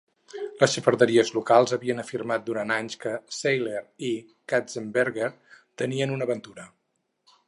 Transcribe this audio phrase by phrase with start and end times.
[0.61, 4.11] Les xafarderies locals havien afirmat durant anys que Seiler i
[4.53, 5.29] Katzenberger
[5.83, 6.67] tenien una aventura.